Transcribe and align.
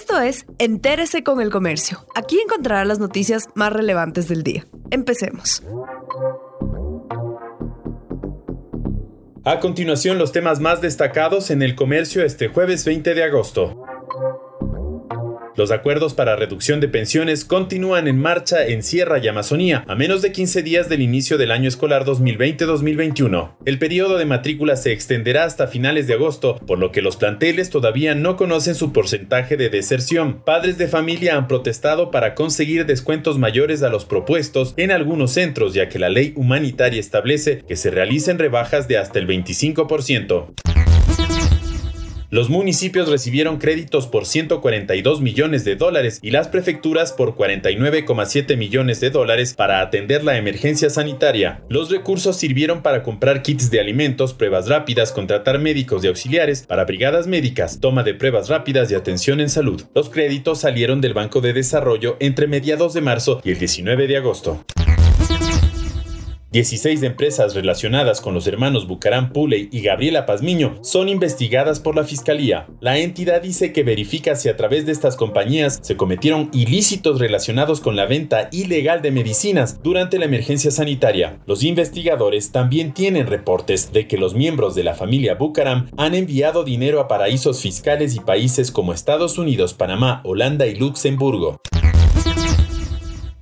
Esto 0.00 0.20
es 0.20 0.46
Entérese 0.58 1.24
con 1.24 1.40
el 1.40 1.50
Comercio. 1.50 2.06
Aquí 2.14 2.38
encontrará 2.38 2.84
las 2.84 3.00
noticias 3.00 3.48
más 3.56 3.72
relevantes 3.72 4.28
del 4.28 4.44
día. 4.44 4.64
Empecemos. 4.92 5.60
A 9.44 9.58
continuación, 9.58 10.16
los 10.16 10.30
temas 10.30 10.60
más 10.60 10.80
destacados 10.80 11.50
en 11.50 11.62
el 11.62 11.74
comercio 11.74 12.24
este 12.24 12.46
jueves 12.46 12.84
20 12.84 13.12
de 13.12 13.24
agosto. 13.24 13.87
Los 15.58 15.72
acuerdos 15.72 16.14
para 16.14 16.36
reducción 16.36 16.78
de 16.78 16.86
pensiones 16.86 17.44
continúan 17.44 18.06
en 18.06 18.16
marcha 18.16 18.64
en 18.64 18.84
Sierra 18.84 19.18
y 19.18 19.26
Amazonía, 19.26 19.84
a 19.88 19.96
menos 19.96 20.22
de 20.22 20.30
15 20.30 20.62
días 20.62 20.88
del 20.88 21.02
inicio 21.02 21.36
del 21.36 21.50
año 21.50 21.66
escolar 21.66 22.04
2020-2021. 22.04 23.56
El 23.64 23.80
periodo 23.80 24.18
de 24.18 24.24
matrícula 24.24 24.76
se 24.76 24.92
extenderá 24.92 25.42
hasta 25.42 25.66
finales 25.66 26.06
de 26.06 26.14
agosto, 26.14 26.60
por 26.64 26.78
lo 26.78 26.92
que 26.92 27.02
los 27.02 27.16
planteles 27.16 27.70
todavía 27.70 28.14
no 28.14 28.36
conocen 28.36 28.76
su 28.76 28.92
porcentaje 28.92 29.56
de 29.56 29.68
deserción. 29.68 30.44
Padres 30.44 30.78
de 30.78 30.86
familia 30.86 31.36
han 31.36 31.48
protestado 31.48 32.12
para 32.12 32.36
conseguir 32.36 32.86
descuentos 32.86 33.36
mayores 33.36 33.82
a 33.82 33.88
los 33.88 34.04
propuestos 34.04 34.74
en 34.76 34.92
algunos 34.92 35.32
centros, 35.32 35.74
ya 35.74 35.88
que 35.88 35.98
la 35.98 36.08
ley 36.08 36.34
humanitaria 36.36 37.00
establece 37.00 37.64
que 37.66 37.74
se 37.74 37.90
realicen 37.90 38.38
rebajas 38.38 38.86
de 38.86 38.98
hasta 38.98 39.18
el 39.18 39.26
25%. 39.26 40.54
Los 42.30 42.50
municipios 42.50 43.08
recibieron 43.08 43.56
créditos 43.56 44.06
por 44.06 44.26
142 44.26 45.22
millones 45.22 45.64
de 45.64 45.76
dólares 45.76 46.18
y 46.20 46.30
las 46.30 46.48
prefecturas 46.48 47.12
por 47.12 47.34
49,7 47.34 48.54
millones 48.58 49.00
de 49.00 49.08
dólares 49.08 49.54
para 49.54 49.80
atender 49.80 50.24
la 50.24 50.36
emergencia 50.36 50.90
sanitaria. 50.90 51.62
Los 51.70 51.90
recursos 51.90 52.36
sirvieron 52.36 52.82
para 52.82 53.02
comprar 53.02 53.40
kits 53.40 53.70
de 53.70 53.80
alimentos, 53.80 54.34
pruebas 54.34 54.68
rápidas, 54.68 55.10
contratar 55.10 55.58
médicos 55.58 56.04
y 56.04 56.08
auxiliares 56.08 56.66
para 56.66 56.84
brigadas 56.84 57.26
médicas, 57.26 57.80
toma 57.80 58.02
de 58.02 58.12
pruebas 58.12 58.50
rápidas 58.50 58.90
y 58.90 58.94
atención 58.94 59.40
en 59.40 59.48
salud. 59.48 59.82
Los 59.94 60.10
créditos 60.10 60.60
salieron 60.60 61.00
del 61.00 61.14
Banco 61.14 61.40
de 61.40 61.54
Desarrollo 61.54 62.18
entre 62.20 62.46
mediados 62.46 62.92
de 62.92 63.00
marzo 63.00 63.40
y 63.42 63.52
el 63.52 63.58
19 63.58 64.06
de 64.06 64.18
agosto. 64.18 64.66
16 66.58 67.04
empresas 67.04 67.54
relacionadas 67.54 68.20
con 68.20 68.34
los 68.34 68.48
hermanos 68.48 68.88
Bucaram 68.88 69.32
Puley 69.32 69.68
y 69.70 69.80
Gabriela 69.80 70.26
Pazmiño 70.26 70.80
son 70.82 71.08
investigadas 71.08 71.78
por 71.78 71.94
la 71.94 72.02
Fiscalía. 72.02 72.66
La 72.80 72.98
entidad 72.98 73.42
dice 73.42 73.72
que 73.72 73.84
verifica 73.84 74.34
si 74.34 74.48
a 74.48 74.56
través 74.56 74.84
de 74.84 74.90
estas 74.90 75.14
compañías 75.14 75.78
se 75.82 75.96
cometieron 75.96 76.50
ilícitos 76.52 77.20
relacionados 77.20 77.80
con 77.80 77.94
la 77.94 78.06
venta 78.06 78.48
ilegal 78.50 79.02
de 79.02 79.12
medicinas 79.12 79.80
durante 79.84 80.18
la 80.18 80.24
emergencia 80.24 80.72
sanitaria. 80.72 81.38
Los 81.46 81.62
investigadores 81.62 82.50
también 82.50 82.92
tienen 82.92 83.28
reportes 83.28 83.92
de 83.92 84.08
que 84.08 84.18
los 84.18 84.34
miembros 84.34 84.74
de 84.74 84.82
la 84.82 84.96
familia 84.96 85.36
Bucaram 85.36 85.88
han 85.96 86.16
enviado 86.16 86.64
dinero 86.64 86.98
a 86.98 87.06
paraísos 87.06 87.62
fiscales 87.62 88.16
y 88.16 88.18
países 88.18 88.72
como 88.72 88.92
Estados 88.92 89.38
Unidos, 89.38 89.74
Panamá, 89.74 90.22
Holanda 90.24 90.66
y 90.66 90.74
Luxemburgo. 90.74 91.60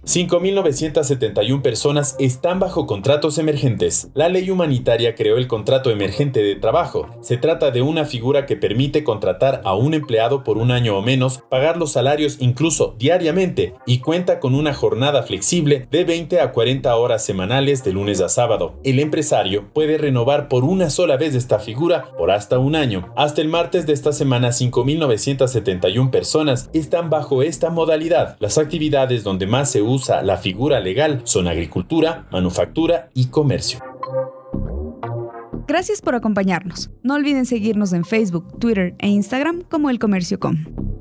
5.971 0.06 1.62
personas 1.62 2.14
están 2.20 2.60
bajo 2.60 2.86
contratos 2.86 3.38
emergentes. 3.38 4.08
La 4.14 4.28
ley 4.28 4.50
humanitaria 4.50 5.16
creó 5.16 5.36
el 5.36 5.48
contrato 5.48 5.90
emergente 5.90 6.44
de 6.44 6.54
trabajo. 6.54 7.08
Se 7.22 7.36
trata 7.38 7.72
de 7.72 7.82
una 7.82 8.04
figura 8.04 8.46
que 8.46 8.54
permite 8.54 9.02
contratar 9.02 9.62
a 9.64 9.74
un 9.74 9.94
empleado 9.94 10.44
por 10.44 10.58
un 10.58 10.70
año 10.70 10.96
o 10.96 11.02
menos, 11.02 11.42
pagar 11.50 11.77
los 11.77 11.90
salarios 11.90 12.36
incluso 12.38 12.94
diariamente 13.00 13.74
y 13.84 13.98
cuenta 13.98 14.38
con 14.38 14.54
una 14.54 14.74
jornada 14.74 15.24
flexible 15.24 15.88
de 15.90 16.04
20 16.04 16.40
a 16.40 16.52
40 16.52 16.94
horas 16.94 17.24
semanales 17.24 17.82
de 17.82 17.92
lunes 17.92 18.20
a 18.20 18.28
sábado. 18.28 18.78
El 18.84 19.00
empresario 19.00 19.72
puede 19.74 19.98
renovar 19.98 20.46
por 20.46 20.62
una 20.62 20.88
sola 20.88 21.16
vez 21.16 21.34
esta 21.34 21.58
figura 21.58 22.12
por 22.16 22.30
hasta 22.30 22.60
un 22.60 22.77
año. 22.77 23.12
Hasta 23.16 23.40
el 23.40 23.48
martes 23.48 23.86
de 23.86 23.94
esta 23.94 24.12
semana 24.12 24.50
5.971 24.50 26.10
personas 26.10 26.70
están 26.72 27.10
bajo 27.10 27.42
esta 27.42 27.70
modalidad. 27.70 28.36
Las 28.38 28.56
actividades 28.56 29.24
donde 29.24 29.48
más 29.48 29.68
se 29.72 29.82
usa 29.82 29.95
la 30.22 30.36
figura 30.36 30.80
legal 30.80 31.22
son 31.25 31.48
agricultura, 31.48 32.27
manufactura 32.30 33.11
y 33.14 33.27
comercio. 33.27 33.80
Gracias 35.67 36.01
por 36.01 36.14
acompañarnos. 36.14 36.90
No 37.02 37.14
olviden 37.14 37.45
seguirnos 37.45 37.92
en 37.92 38.05
Facebook, 38.05 38.58
Twitter 38.58 38.95
e 38.98 39.08
Instagram 39.08 39.62
como 39.62 39.90
El 39.90 39.98
Comercio 39.98 40.39
Com. 40.39 40.95